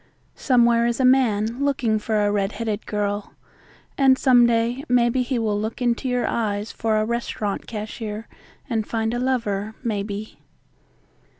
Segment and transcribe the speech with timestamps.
[0.33, 3.33] Somewhere is a man looking for a red headed girl
[3.99, 8.27] and some day maybe he will look into your eyes for a restaurant cashier
[8.67, 10.39] and find a lover, maybe.